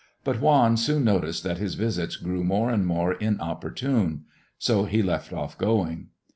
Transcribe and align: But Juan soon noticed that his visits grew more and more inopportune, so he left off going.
But 0.23 0.41
Juan 0.41 0.77
soon 0.77 1.03
noticed 1.03 1.43
that 1.43 1.59
his 1.59 1.75
visits 1.75 2.15
grew 2.15 2.43
more 2.43 2.71
and 2.71 2.87
more 2.87 3.13
inopportune, 3.13 4.23
so 4.57 4.85
he 4.85 5.03
left 5.03 5.31
off 5.31 5.59
going. 5.59 6.07